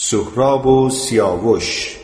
[0.00, 1.96] سهراب و سیاوش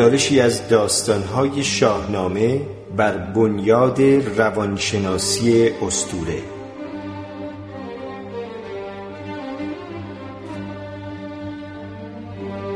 [0.00, 2.60] گزارشی از داستانهای شاهنامه
[2.96, 4.02] بر بنیاد
[4.36, 6.42] روانشناسی استوره.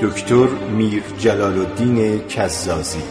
[0.02, 3.02] دکتر میر جلال الدین کزازی.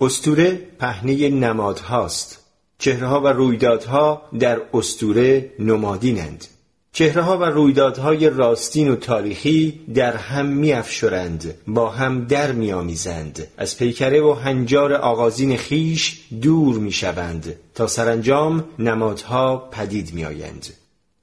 [0.00, 2.43] استوره پهنه نمادهاست.
[2.84, 6.44] چهرهها و رویدادها در استوره نمادینند.
[6.92, 13.48] چهرهها و رویدادهای راستین و تاریخی در هم میافشرند با هم در میآمیزند.
[13.58, 20.66] از پیکره و هنجار آغازین خیش دور می‌شوند تا سرانجام نمادها پدید میآیند.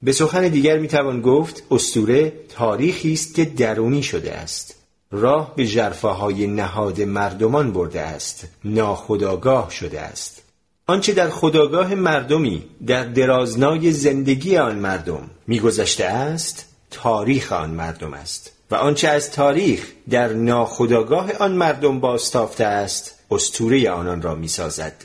[0.02, 4.74] به سخن دیگر می‌توان گفت استوره تاریخی است که درونی شده است.
[5.10, 10.41] راه به جرفاهای نهاد مردمان برده است ناخداگاه شده است.
[10.86, 18.52] آنچه در خداگاه مردمی در درازنای زندگی آن مردم میگذشته است تاریخ آن مردم است.
[18.70, 25.04] و آنچه از تاریخ در ناخداگاه آن مردم بازتافته است استوره آنان را می‌سازد.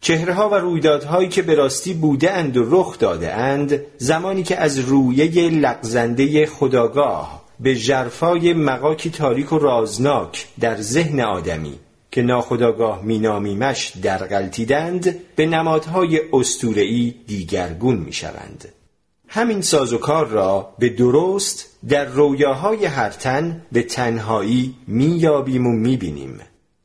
[0.00, 4.78] چهرهها و رویدادهایی که به راستی بوده اند و رخ داده اند زمانی که از
[4.78, 11.78] رویه لغزنده خداگاه به جرفای مقاکی تاریک و رازناک در ذهن آدمی
[12.14, 18.68] که ناخداگاه مینامیمش در غلطیدند به نمادهای استورعی دیگرگون می‌شوند
[19.28, 26.38] همین سازوکار را به درست در رویاهای هر تن به تنهایی مییابیم و می‌بینیم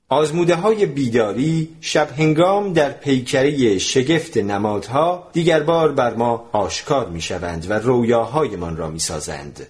[0.09, 7.22] آزموده های بیداری شب هنگام در پیکره شگفت نمادها دیگر بار بر ما آشکار می
[7.22, 9.68] شوند و رویاهایمان را می سازند.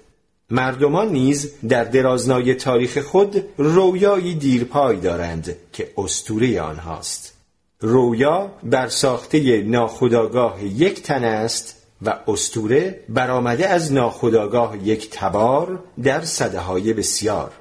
[0.52, 7.34] مردمان نیز در درازنای تاریخ خود رویایی دیرپای دارند که استوره آنهاست.
[7.82, 16.22] رویا بر ساخته ناخداگاه یک تن است و استوره برآمده از ناخداگاه یک تبار در
[16.22, 17.52] صده های بسیار.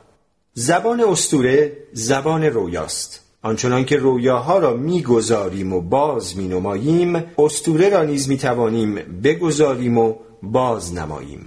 [0.55, 3.21] زبان استوره زبان رویاست.
[3.43, 10.95] آنچنان که رویاها را می‌گذاریم و باز مینماییم استوره را نیز می‌توانیم بگذاریم و باز
[10.95, 11.47] نماییم.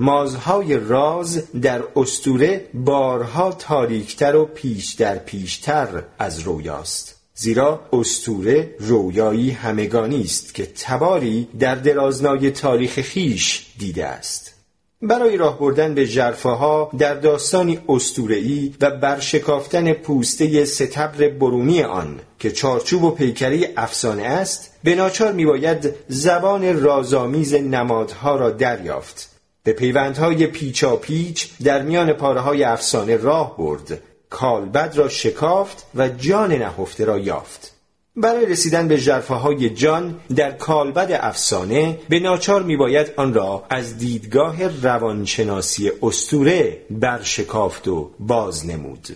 [0.00, 7.16] مازهای راز در استوره بارها تاریکتر و پیش در پیشتر از رویاست.
[7.34, 14.54] زیرا استوره رویایی همگانی است که تباری در درازنای تاریخ خیش دیده است.
[15.02, 22.50] برای راه بردن به جرفاها در داستانی استورهی و برشکافتن پوسته ستبر برونی آن که
[22.50, 29.29] چارچوب و پیکره افسانه است به ناچار میباید زبان رازآمیز نمادها را دریافت.
[29.64, 34.02] به پیوندهای پیچا پیچ در میان پاره های افسانه راه برد.
[34.30, 37.72] کالبد را شکافت و جان نهفته را یافت.
[38.16, 43.98] برای رسیدن به جرفه های جان در کالبد افسانه به ناچار میباید آن را از
[43.98, 49.08] دیدگاه روانشناسی استوره برشکافت و باز نمود.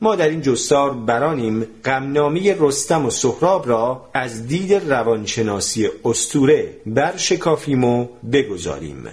[0.00, 7.84] ما در این جستار برانیم غمنامه رستم و سهراب را از دید روانشناسی استوره برشکافیم
[7.84, 9.08] و بگذاریم.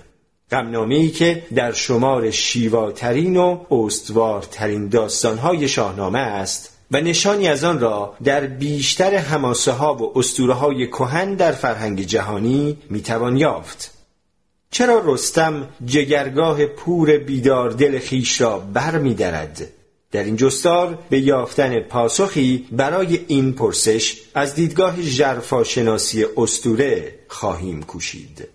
[0.51, 7.79] غمنامه ای که در شمار شیواترین و استوارترین داستانهای شاهنامه است و نشانی از آن
[7.79, 13.91] را در بیشتر هماسه ها و اسطوره های کهن در فرهنگ جهانی می‌توان یافت
[14.71, 19.67] چرا رستم جگرگاه پور بیدار دل خیش را بر می درد؟
[20.11, 28.47] در این جستار به یافتن پاسخی برای این پرسش از دیدگاه جرفاشناسی استوره خواهیم کوشید.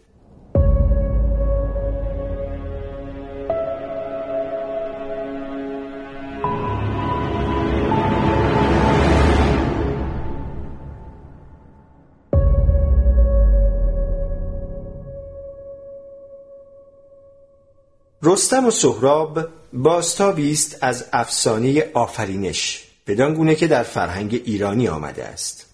[18.26, 25.24] رستم و سهراب باستابی است از افسانه آفرینش بدان گونه که در فرهنگ ایرانی آمده
[25.24, 25.66] است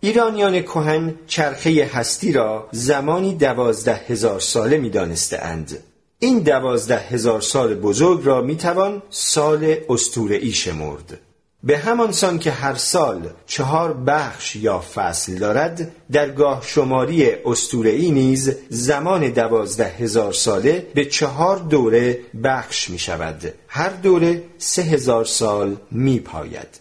[0.00, 5.78] ایرانیان کهن چرخه هستی را زمانی دوازده هزار ساله می دانسته اند.
[6.18, 11.18] این دوازده هزار سال بزرگ را می توان سال استورعی شمرد
[11.64, 18.10] به همان سان که هر سال چهار بخش یا فصل دارد در گاه شماری استورعی
[18.10, 23.54] نیز زمان دوازده هزار ساله به چهار دوره بخش می شود.
[23.68, 26.80] هر دوره سه هزار سال می پاید.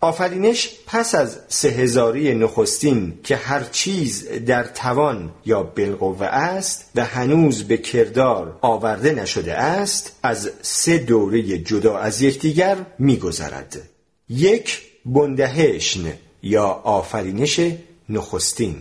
[0.00, 7.04] آفرینش پس از سه هزاری نخستین که هر چیز در توان یا بالقوه است و
[7.04, 13.88] هنوز به کردار آورده نشده است از سه دوره جدا از یکدیگر میگذرد
[14.30, 17.60] یک بندهشن یا آفرینش
[18.08, 18.76] نخستین.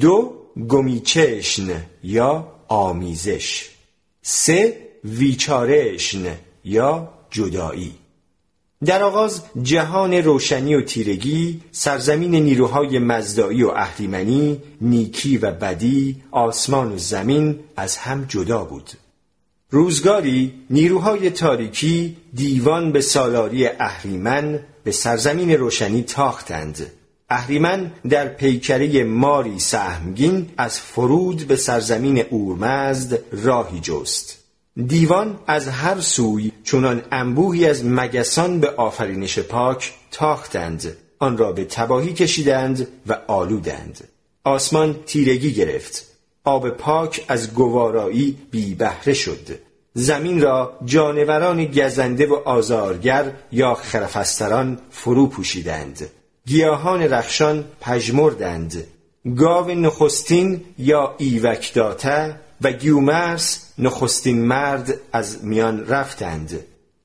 [0.00, 0.34] دو
[0.68, 3.68] گمیچشن یا آمیزش.
[4.22, 7.94] سه ویچارشن یا جدایی.
[8.84, 16.92] در آغاز جهان روشنی و تیرگی سرزمین نیروهای مزدایی و اهریمنی نیکی و بدی آسمان
[16.92, 18.90] و زمین از هم جدا بود.
[19.70, 26.92] روزگاری نیروهای تاریکی دیوان به سالاری اهریمن به سرزمین روشنی تاختند.
[27.30, 34.38] اهریمن در پیکره ماری سهمگین از فرود به سرزمین اورمزد راهی جست.
[34.86, 40.96] دیوان از هر سوی چونان انبوهی از مگسان به آفرینش پاک تاختند.
[41.18, 44.08] آن را به تباهی کشیدند و آلودند.
[44.44, 46.17] آسمان تیرگی گرفت.
[46.48, 49.58] آب پاک از گوارایی بی بهره شد.
[49.94, 56.10] زمین را جانوران گزنده و آزارگر یا خرفستران فرو پوشیدند.
[56.46, 58.86] گیاهان رخشان پژمردند.
[59.36, 66.60] گاو نخستین یا ایوکداته و گیومرس نخستین مرد از میان رفتند.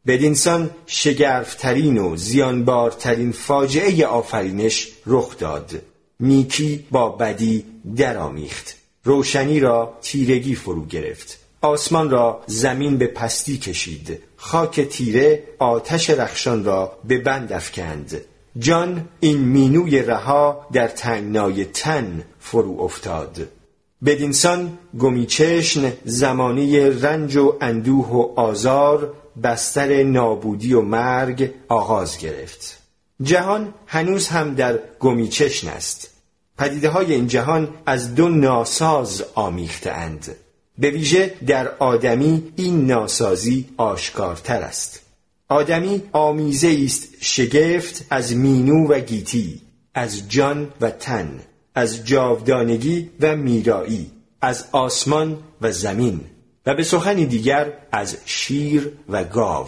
[0.07, 5.81] بدینسان شگرفترین و زیانبارترین فاجعه آفرینش رخ داد.
[6.19, 8.82] نیکی با بدی درآمیخت.
[9.03, 11.39] روشنی را تیرگی فرو گرفت.
[11.61, 14.19] آسمان را زمین به پستی کشید.
[14.37, 18.21] خاک تیره آتش رخشان را به بند افکند.
[18.59, 23.47] جان این مینوی رها در تنگنای تن فرو افتاد.
[24.05, 29.13] بدینسان گمیچشن زمانی رنج و اندوه و آزار
[29.43, 32.77] بستر نابودی و مرگ آغاز گرفت.
[33.21, 36.12] جهان هنوز هم در گمیچشن است.
[36.57, 40.35] پدیده های این جهان از دو ناساز آمیخته اند
[40.77, 44.99] به ویژه در آدمی این ناسازی آشکارتر است.
[45.49, 49.61] آدمی آمیزه است شگفت از مینو و گیتی
[49.93, 51.39] از جان و تن
[51.75, 54.11] از جاودانگی و میرایی
[54.41, 56.21] از آسمان و زمین
[56.65, 59.67] و به سخنی دیگر از شیر و گاو.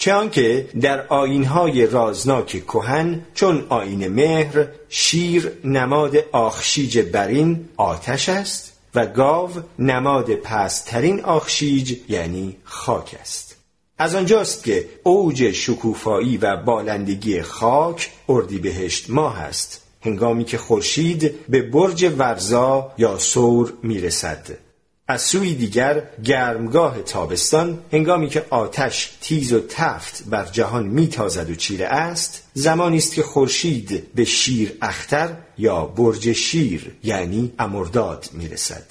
[0.00, 8.72] چه آنکه در آینهای رازناک کهن چون آین مهر شیر نماد آخشیج برین آتش است
[8.94, 13.56] و گاو نماد پسترین آخشیج یعنی خاک است.
[13.98, 21.62] از آنجاست که اوج شکوفایی و بالندگی خاک اردیبهشت ماه است هنگامی که خورشید به
[21.62, 24.69] برج ورزا یا سور می‌رسد.
[25.10, 31.54] از سوی دیگر گرمگاه تابستان هنگامی که آتش تیز و تفت بر جهان میتازد و
[31.54, 35.28] چیره است زمانی است که خورشید به شیر اختر
[35.58, 38.84] یا برج شیر یعنی امرداد می‌رسد.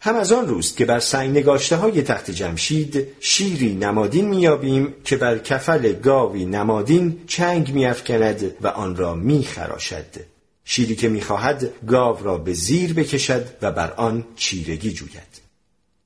[0.00, 5.16] هم از آن روست که بر سنگ نگاشته های تخت جمشید شیری نمادین میابیم که
[5.16, 10.06] بر کفل گاوی نمادین چنگ میافکند و آن را میخراشد.
[10.64, 15.47] شیری که می‌خواهد گاو را به زیر بکشد و بر آن چیرگی جوید.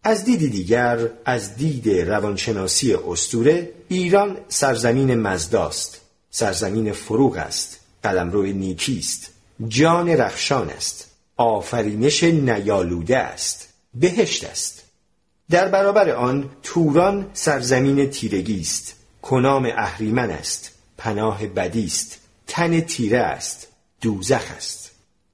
[0.05, 6.01] از دیدی دیگر از دید روانشناسی استوره ایران سرزمین مزداست.
[6.31, 7.81] سرزمین فروغ است.
[8.03, 9.31] قلمرو نیکی است.
[9.69, 11.11] جان رخشان است.
[11.37, 13.69] آفرینش نیالوده است.
[13.95, 14.83] بهشت است.
[15.51, 18.95] در برابر آن توران سرزمین تیرگی است.
[19.23, 20.71] کنام اهریمن است.
[20.99, 22.19] پناه بدی است.
[22.47, 23.67] تن تیره است.
[24.01, 24.92] دوزخ است.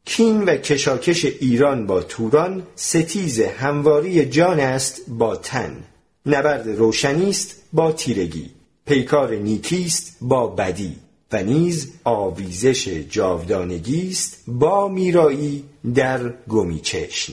[0.08, 5.84] کین و کشاکش ایران با توران ستیز همواری جان است با تن.
[6.26, 8.50] نبرد روشنی است با تیرگی.
[8.86, 10.96] پیکار نیکی است با بدی.
[11.32, 17.32] و نیز آویزش جاودانگی است با میرایی در گمیچشن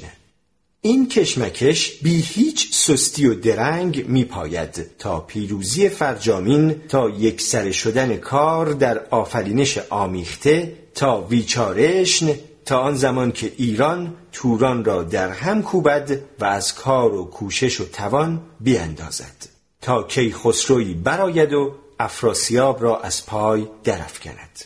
[0.82, 7.72] این کشمکش بی هیچ سستی و درنگ می پاید تا پیروزی فرجامین تا یک سر
[7.72, 15.30] شدن کار در آفرینش آمیخته تا ویچارشن تا آن زمان که ایران توران را در
[15.30, 19.50] هم کوبد و از کار و کوشش و توان بیاندازد
[19.82, 24.66] تا کی خسروی براید و افراسیاب را از پای درفکند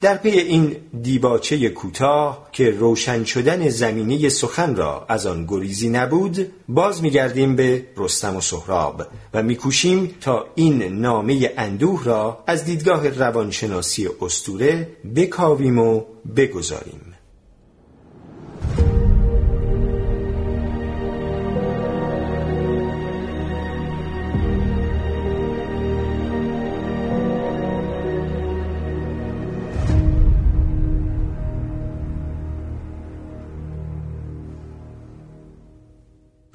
[0.00, 6.52] در پی این دیباچه کوتاه که روشن شدن زمینه سخن را از آن گریزی نبود
[6.68, 13.08] باز میگردیم به رستم و سهراب و میکوشیم تا این نامه اندوه را از دیدگاه
[13.08, 16.02] روانشناسی استوره بکاویم و
[16.36, 17.07] بگذاریم.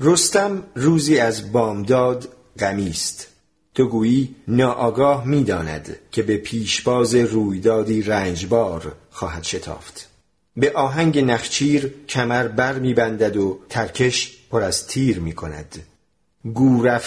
[0.06, 2.28] رستم روزی از بامداد
[2.60, 3.28] غمی است.
[3.76, 10.10] تو گویی ناآگاه می‌داند که به پیشباز رویدادی رنجبار خواهد شتافت.
[10.58, 15.76] به آهنگ نخچیر کمر بر میبندد و ترکش پر از تیر می کند.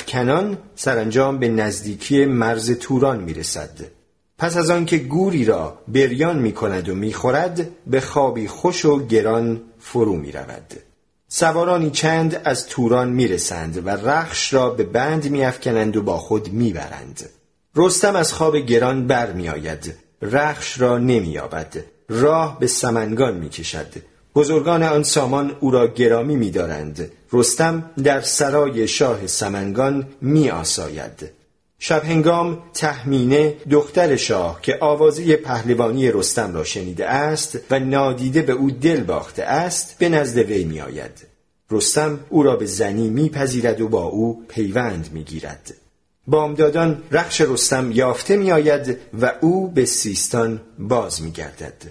[0.08, 3.80] کنان سرانجام به نزدیکی مرز توران می رسد.
[4.38, 9.06] پس از آنکه گوری را بریان می کند و می خورد به خوابی خوش و
[9.06, 10.85] گران فرو می رود.
[11.28, 17.30] سوارانی چند از توران می‌رسند و رخش را به بند میافکنند و با خود می‌برند.
[17.76, 19.94] رستم از خواب گران برمیآید.
[20.22, 21.76] رخش را نمییابد.
[22.08, 23.86] راه به سمنگان می‌کشد.
[24.34, 27.10] بزرگان آن سامان او را گرامی میدارند.
[27.32, 31.30] رستم در سرای شاه سمنگان میآساید.
[31.78, 38.52] شب هنگام تهمینه دختر شاه که آوازه پهلوانی رستم را شنیده است و نادیده به
[38.52, 41.26] او دل باخته است به نزد وی می آید.
[41.70, 45.74] رستم او را به زنی میپذیرد و با او پیوند می‌گیرد.
[46.26, 51.82] بامدادان رخش رستم یافته می آید و او به سیستان باز می گردد.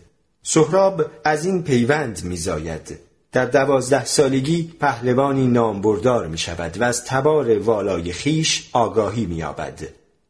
[0.44, 3.05] سهراب از این پیوند می زاید.
[3.36, 9.80] در دوازده سالگی پهلوانی نامبردار می شود و از تبار والای خیش آگاهی می یابد.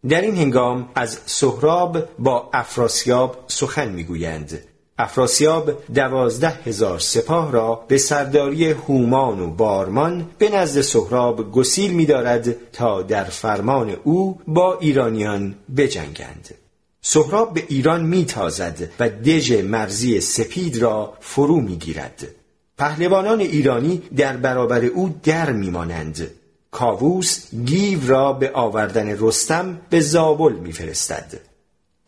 [0.09, 4.59] در این هنگام از سهراب با افراسیاب سخن می گویند.
[4.97, 12.05] افراسیاب دوازده هزار سپاه را به سرداری هومان و بارمان به نزد سهراب گسیل می
[12.05, 16.55] دارد تا در فرمان او با ایرانیان بجنگند.
[17.01, 22.27] سهراب به ایران می تازد و دژ مرزی سپید را فرو می گیرد.
[22.77, 26.31] پهلوانان ایرانی در برابر او در میمانند.
[26.71, 31.39] کاووس گیو را به آوردن رستم به زابل میفرستد.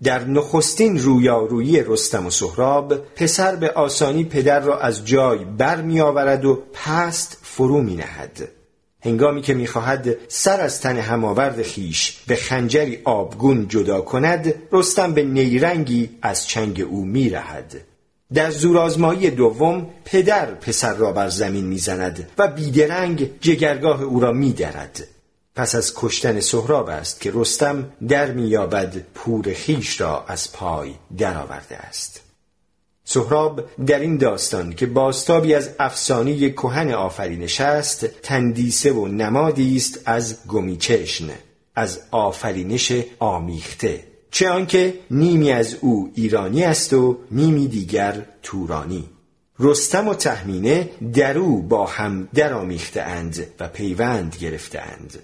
[0.04, 6.02] در نخستین رویارویی رستم و سهراب پسر به آسانی پدر را از جای بر می
[6.02, 8.48] آورد و پست فرو می نهد.
[9.02, 15.24] هنگامی که می‌خواهد سر از تن هماورد خیش به خنجری آبگون جدا کند رستم به
[15.24, 17.82] نیرنگی از چنگ او میرهد.
[18.34, 25.08] در زورآزمایی دوم پدر پسر را بر زمین می‌زند و بیدرنگ جگرگاه او را میدرد.
[25.56, 31.78] پس از کشتن سهراب است که رستم در مییابد پور خیش را از پای درآورده
[31.78, 32.22] است.
[33.04, 40.00] سهراب در این داستان که باستابی از افسانه کهن آفرینش است تندیسه و نمادی است
[40.06, 41.30] از گمیچشن
[41.76, 44.04] از آفرینش آمیخته.
[44.38, 49.10] چه آنکه نیمی از او ایرانی است و نیمی دیگر تورانی.
[49.60, 55.20] رستم و تهمینه در او با هم درآمیخته اند و پیوند گرفته اند.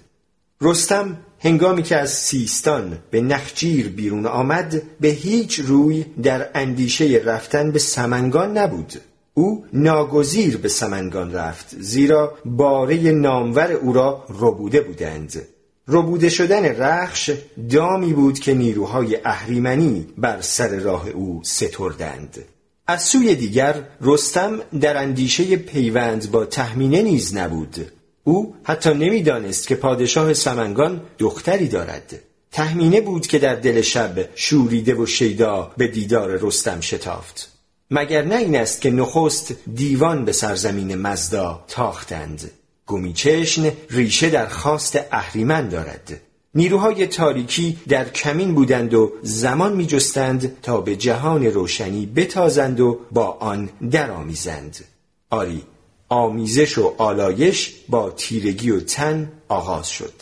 [0.60, 7.70] رستم هنگامی که از سیستان به نخجیر بیرون آمد به هیچ روی در اندیشه رفتن
[7.70, 8.92] به سمنگان نبود.
[9.34, 15.53] او ناگزیر به سمنگان رفت زیرا باره نامور او را ربوده بودند.
[15.88, 17.30] ربوده شدن رخش
[17.70, 22.44] دامی بود که نیروهای اهریمنی بر سر راه او ستردند.
[22.86, 27.92] از سوی دیگر رستم در اندیشه پیوند با تهمینه نیز نبود.
[28.24, 32.20] او حتی نمی‌دانست که پادشاه سمنگان دختری دارد.
[32.52, 37.52] تهمینه بود که در دل شب شوریده و شیدا به دیدار رستم شتافت.
[37.90, 42.50] مگر نه این است که نخست دیوان به سرزمین مزدا تاختند؟
[42.86, 46.20] گمیچشن ریشه در خواست اهریمن دارد.
[46.54, 53.00] نیروهای تاریکی در کمین بودند و زمان می جستند تا به جهان روشنی بتازند و
[53.12, 54.84] با آن درآمیزند.
[55.30, 55.62] آری
[56.08, 60.12] آمیزش و آلایش با تیرگی و تن آغاز شد.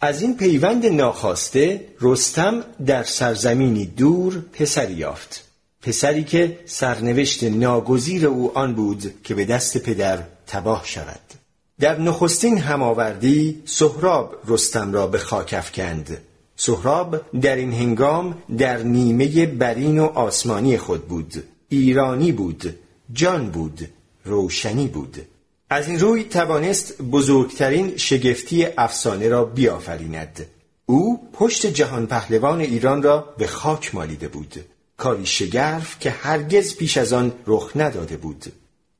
[0.00, 5.44] از این پیوند ناخواسته رستم در سرزمینی دور پسری یافت.
[5.82, 11.31] پسری که سرنوشت ناگزیر او آن بود که به دست پدر تباه شود.
[11.80, 16.18] در نخستین هماوردی سهراب رستم را به خاک افکند.
[16.56, 21.44] سهراب در این هنگام در نیمه برین و آسمانی خود بود.
[21.68, 22.78] ایرانی بود
[23.12, 23.88] جان بود
[24.24, 25.26] روشنی بود.
[25.70, 30.46] از این روی توانست بزرگترین شگفتی افسانه را بیافریند.
[30.86, 34.64] او پشت جهان پهلوان ایران را به خاک مالیده بود.
[34.96, 38.52] کاری شگرف که هرگز پیش از آن رخ نداده بود.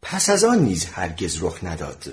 [0.02, 2.12] پس از آن نیز هرگز رخ نداد.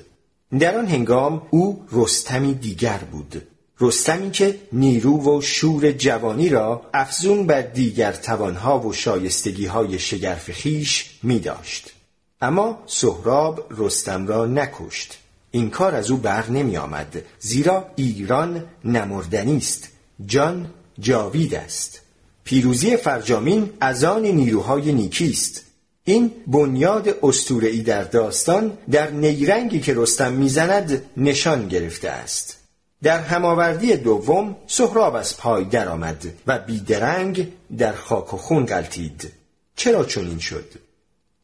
[0.57, 3.47] در آن هنگام او رستمی دیگر بود.
[3.79, 10.51] رستمی که نیرو و شور جوانی را افزون بر دیگر توانها و شایستگی های شگرف
[10.51, 11.93] خیش می داشت.
[12.41, 15.17] اما سهراب رستم را نکشت.
[15.51, 19.87] این کار از او بر نمی آمد زیرا ایران نمردنی است.
[20.25, 22.01] جان جاوید است.
[22.43, 25.68] پیروزی فرجامین از آن نیروهای نیکی است.
[26.09, 32.57] این بنیاد اسطوره‌ای در داستان در نیرنگی که رستم می‌زند نشان گرفته است.
[33.03, 37.47] در هماوردی دوم سهراب از پای درآمد و بیدرنگ
[37.77, 39.31] در خاک و خون غلطید
[39.75, 40.65] چرا چنین شد؟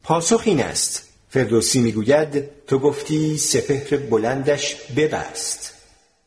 [0.02, 1.02] پاسخ این است.
[1.28, 5.72] فردوسی می‌گوید تو گفتی سپهر بلندش ببست.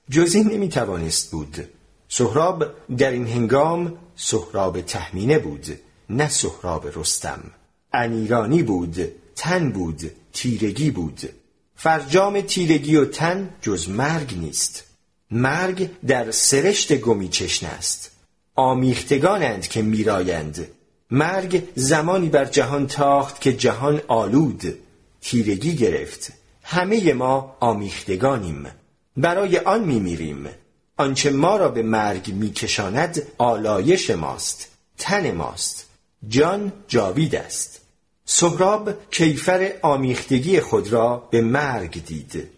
[0.10, 1.68] جز این نمی‌توانست بود.
[2.10, 2.66] سهراب
[2.98, 5.80] در این هنگام سهراب تهمینه بود
[6.10, 7.42] نه سهراب رستم.
[7.94, 11.20] انیرانی بود تن بود تیرگی بود.
[11.76, 14.84] فرجام تیرگی و تن جز مرگ نیست.
[15.32, 18.12] مرگ در سرشت گمی چشن است.
[18.56, 20.68] آمیختگانند که میرایند.
[21.12, 24.78] مرگ زمانی بر جهان تاخت که جهان آلود.
[25.22, 26.34] تیرگی گرفت.
[26.64, 28.68] همه ما آمیختگانیم.
[29.18, 30.50] برای آن میمیریم.
[30.98, 34.68] آنچه ما را به مرگ میکشاند آلایش ماست
[34.98, 35.89] تن ماست.
[36.28, 37.82] جان جاوید است.
[38.26, 42.50] سهراب کیفر آمیختگی خود را به مرگ دید.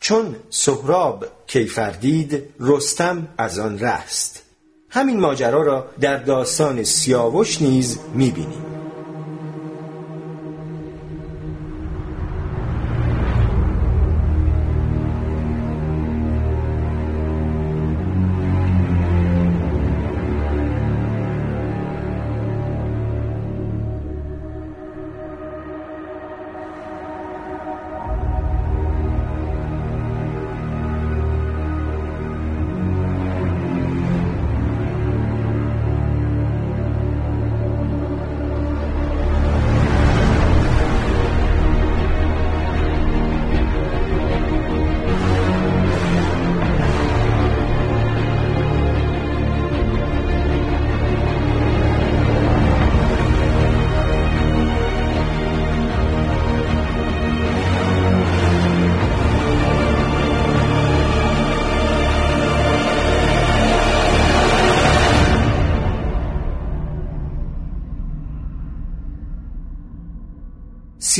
[0.00, 4.42] چون سهراب کیفر دید رستم از آن رست.
[4.88, 8.79] همین ماجرا را در داستان سیاوش نیز می‌بینیم.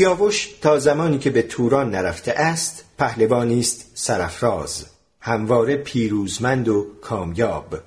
[0.01, 4.85] سیاوش تا زمانی که به توران نرفته است پهلوانی است سرفراز
[5.19, 7.77] همواره پیروزمند و کامیاب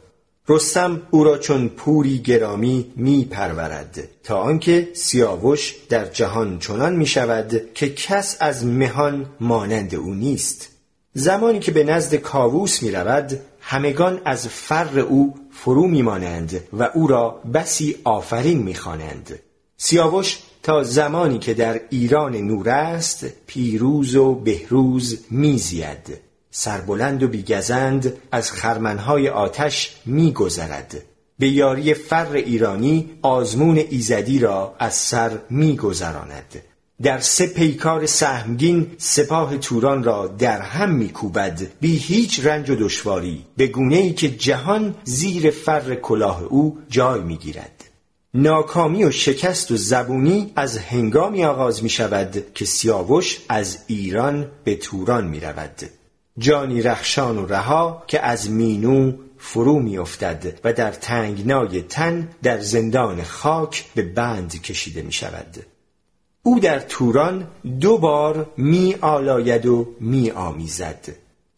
[0.48, 7.06] رستم او را چون پوری گرامی می پرورد تا آنکه سیاوش در جهان چنان می
[7.06, 10.68] شود که کس از مهان مانند او نیست
[11.12, 16.90] زمانی که به نزد کاووس می رود همگان از فر او فرو می مانند و
[16.94, 19.38] او را بسی آفرین می خوانند.
[19.86, 26.20] سیاوش تا زمانی که در ایران نور است پیروز و بهروز میزید.
[26.50, 31.02] سربلند و بیگزند از خرمنهای آتش میگذرد.
[31.38, 36.62] به یاری فر ایرانی آزمون ایزدی را از سر میگذراند.
[37.02, 41.60] در سه پیکار سهمگین سپاه توران را در هم میکوبد.
[41.80, 43.44] بی هیچ رنج و دشواری.
[43.56, 47.83] به گونه ای که جهان زیر فر کلاه او جای می‌گیرد.
[48.36, 54.74] ناکامی و شکست و زبونی از هنگامی آغاز می شود که سیاوش از ایران به
[54.76, 55.82] توران می رود
[56.38, 62.60] جانی رخشان و رها که از مینو فرو می افتد و در تنگنای تن در
[62.60, 65.56] زندان خاک به بند کشیده می شود
[66.42, 67.46] او در توران
[67.80, 71.08] دو بار می آلاید و می آمیزد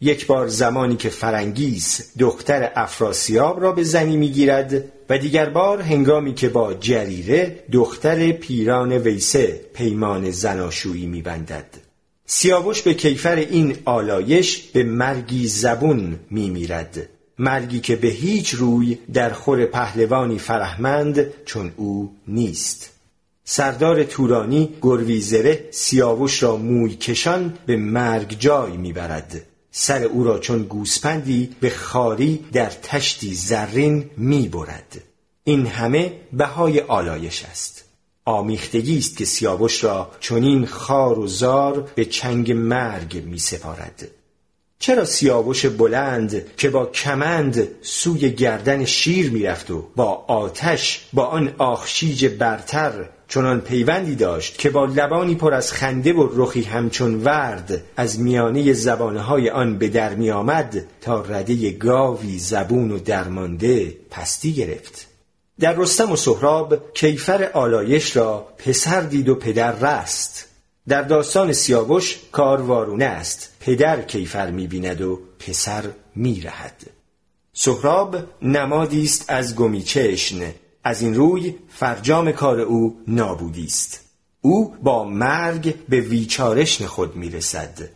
[0.01, 6.35] یک بار زمانی که فرنگیس دختر افراسیاب را به زنی می‌گیرد و دیگر بار هنگامی
[6.35, 11.67] که با جریره دختر پیران ویسه پیمان زناشویی میبندد.
[12.27, 17.09] سیاوش به کیفر این آلایش به مرگی زبون میمیرد.
[17.39, 22.91] مرگی که به هیچ روی در خور پهلوانی فرهمند چون او نیست.
[23.45, 29.43] سردار تورانی گرویزره سیاوش را موی کشان به مرگ جای می‌برد.
[29.79, 35.03] سر او را چون گوسپندی به خاری در تشتی زرین می برد.
[35.45, 37.85] این همه بهای آلایش است
[38.25, 44.09] آمیختگی است که سیاوش را چنین خار و زار به چنگ مرگ می سپارد
[44.79, 51.55] چرا سیاوش بلند که با کمند سوی گردن شیر می‌رفت و با آتش با آن
[51.59, 52.93] آخشیج برتر
[53.29, 58.73] چنان پیوندی داشت که با لبانی پر از خنده و رخی همچون ورد از میانه
[58.73, 60.33] زبانهای آن به در می
[61.01, 65.07] تا رده گاوی زبون و درمانده پستی گرفت.
[65.61, 70.49] در رستم و سهراب کیفر آلایش را پسر دید و پدر رست.
[70.89, 73.53] در داستان سیاوش کار وارونه است.
[73.61, 76.91] پدر کیفر می‌بیند و پسر میرهد.
[77.53, 84.01] سهراب نمادی است از گمیچشن از این روی فرجام کار او نابودی است.
[84.41, 87.89] او با مرگ به ویچارشن خود می‌رسد.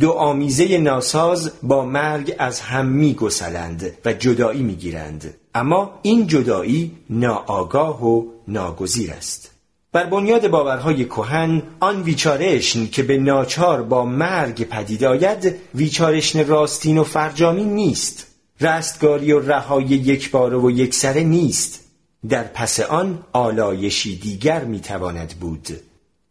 [0.00, 5.34] دو آمیزه ناساز با مرگ از هم میگسلند و جدایی می‌گیرند.
[5.54, 9.50] اما این جدایی ناآگاه و ناگزیر است.
[9.96, 16.98] بر بنیاد باورهای کهن آن ویچارشن که به ناچار با مرگ پدید آید ویچارشن راستین
[16.98, 18.26] و فرجامی نیست.
[18.60, 21.80] رستگاری و رهای یک بار و یک سره نیست.
[22.28, 25.68] در پس آن آلایشی دیگر می‌تواند بود.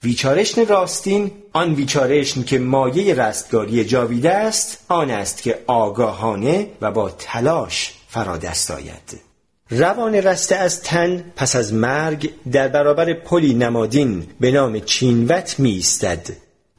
[0.04, 7.10] ویچارشن راستین آن ویچارشن که مایه رستگاری جاویده است آن است که آگاهانه و با
[7.10, 9.35] تلاش فرادست آید.
[9.70, 15.72] روان رسته از تن پس از مرگ در برابر پلی نمادین به نام چینوت می
[15.72, 16.28] ایستد.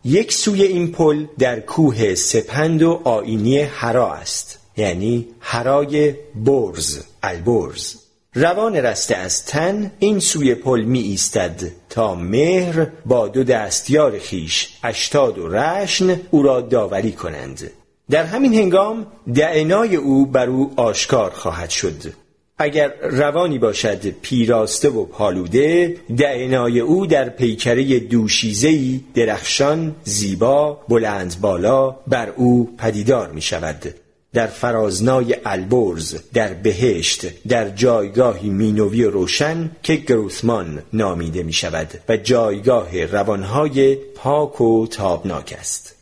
[0.04, 7.94] یک سوی این پل در کوه سپند و آیینی هرا است یعنی هرای برز البرز.
[8.34, 14.68] روان رسته از تن این سوی پل می ایستد تا مهر با دو دستیار خیش
[14.84, 17.70] اشتاد و رشن او را داوری کنند.
[18.10, 22.25] در همین هنگام دعنای او بر او آشکار خواهد شد.
[22.58, 31.90] اگر روانی باشد پیراسته و پالوده دعنای او در پیکره دوشیزهی درخشان زیبا بلند بالا
[31.90, 33.94] بر او پدیدار می شود
[34.32, 42.16] در فرازنای البرز در بهشت در جایگاهی مینوی روشن که گروثمان نامیده می شود و
[42.16, 45.94] جایگاه روانهای پاک و تابناک است.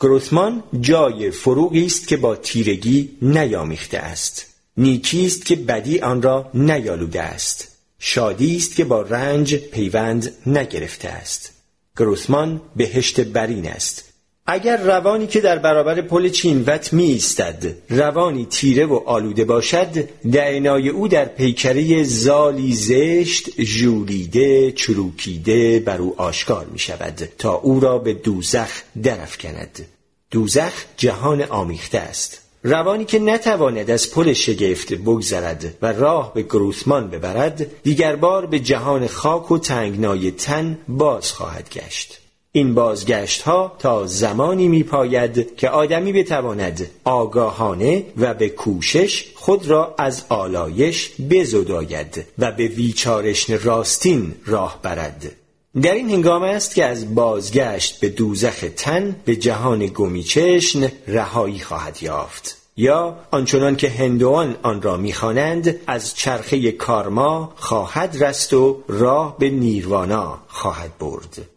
[0.00, 4.51] گروثمان جای فروغی است که با تیرگی نیامیخته است.
[4.76, 7.68] نیکی است که بدی آن را نیالوده است.
[7.98, 11.52] شادی است که با رنج پیوند نگرفته است.
[11.96, 14.12] گروثمان بهشت برین است.
[14.46, 20.88] اگر روانی که در برابر پل چینوت می ایستد روانی تیره و آلوده باشد دعنای
[20.88, 27.98] او در پیکره زالی زشت ژولیده چروکیده بر او آشکار می شود تا او را
[27.98, 28.70] به دوزخ
[29.02, 29.86] درفکند
[30.30, 32.42] دوزخ جهان آمیخته است.
[32.64, 38.58] روانی که نتواند از پل شگفت بگذرد و راه به گروثمان ببرد دیگر بار به
[38.58, 42.18] جهان خاک و تنگنای تن باز خواهد گشت.
[42.52, 49.66] این بازگشت ها تا زمانی می پاید که آدمی بتواند آگاهانه و به کوشش خود
[49.66, 55.41] را از آلایش بزداید و به ویچارشن راستین راه برد.
[55.80, 62.02] در این هنگام است که از بازگشت به دوزخ تن به جهان گمیچشن رهایی خواهد
[62.02, 62.58] یافت.
[62.76, 69.50] یا آنچنان که هندوان آن را می‌خوانند از چرخه کارما خواهد رست و راه به
[69.50, 71.48] نیروانا خواهد برد.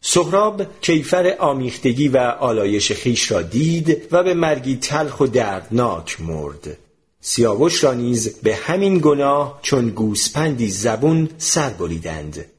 [0.00, 6.78] سهراب کیفر آمیختگی و آلایش خیش را دید و به مرگی تلخ و دردناک مرد.
[7.20, 12.51] سیاوش را نیز به همین گناه چون گوسپندی زبون سر بریدند.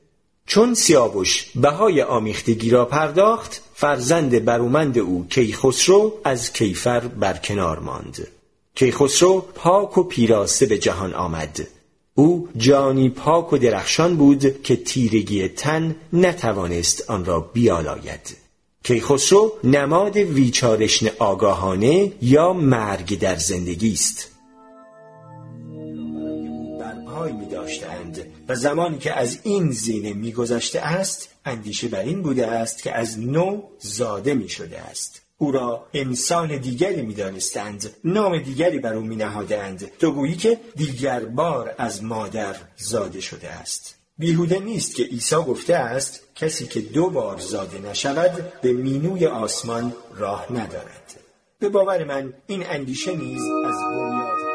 [0.45, 8.27] چون سیاوش بهای آمیختگی را پرداخت فرزند برومند او کیخسرو از کیفر برکنار ماند.
[8.75, 11.67] کیخسرو پاک و پیراسته به جهان آمد.
[12.15, 18.37] او جانی پاک و درخشان بود که تیرگی تن نتوانست آن را بیالاید.
[18.83, 24.31] کیخسرو نماد ویچارشن آگاهانه یا مرگ در زندگی است.
[26.79, 28.12] برپای می داشتند
[28.47, 33.19] و زمانی که از این زینه میگذشته است اندیشه بر این بوده است که از
[33.19, 35.21] نو زاده می شده است.
[35.37, 40.59] او را انسان دیگری می دانستند نام دیگری بر او می نهادند تو گویی که
[40.75, 43.95] دیگر بار از مادر زاده شده است.
[44.17, 49.93] بیهوده نیست که عیسی گفته است کسی که دو بار زاده نشود به مینوی آسمان
[50.15, 51.19] راه ندارد.
[51.59, 54.52] به باور من این اندیشه نیز از بنیاد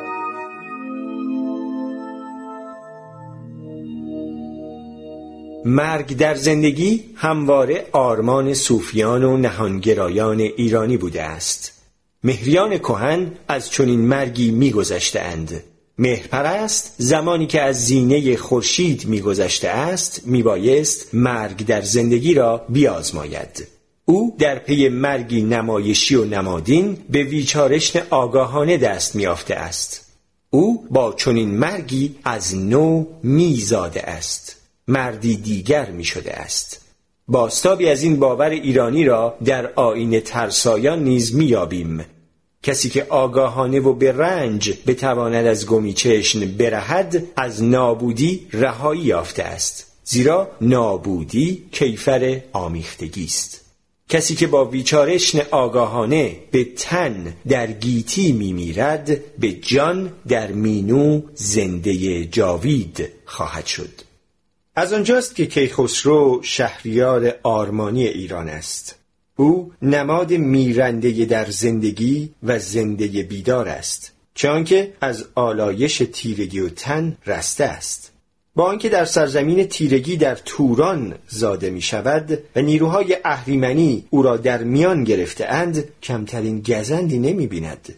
[5.64, 11.72] مرگ در زندگی همواره آرمان صوفیان و نهانگرایان ایرانی بوده است.
[12.24, 15.62] مهریان کهن از چنین مرگی میگذشتهاند
[15.98, 23.66] مهرپرست زمانی که از زینه خورشید میگذشته است میبایست مرگ در زندگی را بیازماید.
[24.04, 30.04] او در پی مرگی نمایشی و نمادین به ویچارشن آگاهانه دست میافته است.
[30.50, 34.57] او با چنین مرگی از نو میزاده است.
[34.88, 36.80] مردی دیگر می شده است.
[37.28, 42.04] باستابی از این باور ایرانی را در آین ترسایان نیز میابیم
[42.62, 49.42] کسی که آگاهانه و به رنج بتواند از گمی چشن برهد از نابودی رهایی یافته
[49.42, 49.86] است.
[50.04, 53.60] زیرا نابودی کیفر آمیختگی است.
[54.08, 62.24] کسی که با ویچارشن آگاهانه به تن در گیتی میمیرد به جان در مینو زنده
[62.24, 64.07] جاوید خواهد شد.
[64.78, 68.98] از آنجاست که کیخسرو شهریار آرمانی ایران است
[69.36, 74.66] او نماد میرنده در زندگی و زنده بیدار است چون
[75.00, 78.12] از آلایش تیرگی و تن رسته است
[78.54, 84.36] با آنکه در سرزمین تیرگی در توران زاده می شود و نیروهای اهریمنی او را
[84.36, 87.94] در میان گرفته اند کمترین گزندی نمی بیند.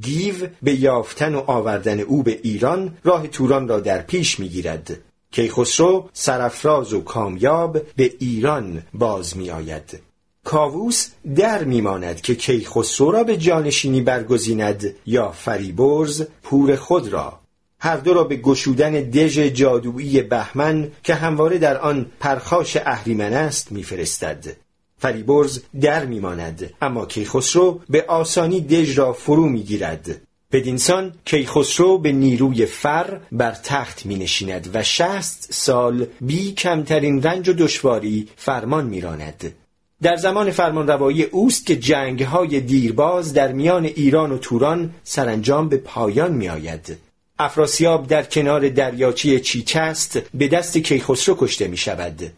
[0.00, 5.07] گیو به یافتن و آوردن او به ایران راه توران را در پیش می گیرد.
[5.32, 10.00] کیخسرو سرفراز و کامیاب به ایران باز می آید.
[10.44, 17.40] کاووس در میماند که کیخسرو را به جانشینی برگزیند یا فریبرز پور خود را.
[17.80, 23.72] هر دو را به گشودن دژ جادویی بهمن که همواره در آن پرخاش اهریمن است
[23.72, 24.56] میفرستد.
[24.98, 30.27] فریبرز در میماند اما کیخسرو به آسانی دژ را فرو می‌گیرد.
[30.52, 37.48] بدینسان کیخسرو به نیروی فر بر تخت می نشیند و شصت سال بی کمترین رنج
[37.48, 39.54] و دشواری فرمان میراند.
[40.02, 45.76] در زمان فرمانروایی اوست که جنگ های دیرباز در میان ایران و توران سرانجام به
[45.76, 46.98] پایان می آید.
[47.38, 52.32] افراسیاب در کنار دریاچه چیچست به دست کیخسرو کشته می شود.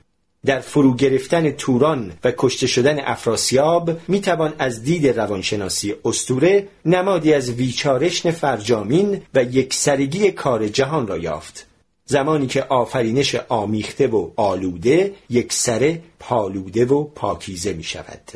[0.47, 7.35] در فرو گرفتن توران و کشته شدن افراسیاب می توان از دید روانشناسی استوره نمادی
[7.35, 11.67] از ویچارشن فرجامین و یکسرگی کار جهان را یافت.
[12.05, 18.33] زمانی که آفرینش آمیخته و آلوده یکسره پالوده و پاکیزه می شود.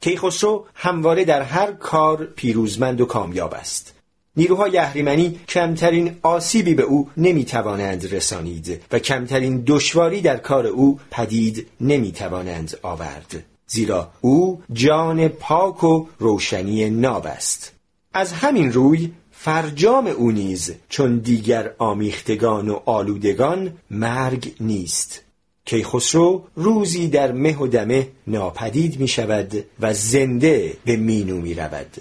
[0.00, 3.93] کیخسرو همواره در هر کار پیروزمند و کامیاب است.
[4.36, 11.66] نیروهای اهریمنی کمترین آسیبی به او نمی‌توانند رسانید و کمترین دشواری در کار او پدید
[11.80, 13.44] نمی‌توانند آورد.
[13.66, 17.72] زیرا او جان پاک و روشنی ناب است.
[18.14, 25.20] از همین روی فرجام او نیز چون دیگر آمیختگان و آلودگان مرگ نیست.
[25.64, 31.96] کیخسرو روزی در مه و دمه ناپدید می شود و زنده به مینو می رود